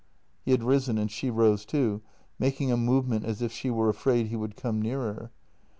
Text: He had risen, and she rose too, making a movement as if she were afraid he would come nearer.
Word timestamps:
He 0.43 0.49
had 0.49 0.63
risen, 0.63 0.97
and 0.97 1.11
she 1.11 1.29
rose 1.29 1.63
too, 1.63 2.01
making 2.39 2.71
a 2.71 2.75
movement 2.75 3.23
as 3.23 3.39
if 3.43 3.51
she 3.51 3.69
were 3.69 3.87
afraid 3.87 4.29
he 4.29 4.35
would 4.35 4.55
come 4.55 4.81
nearer. 4.81 5.29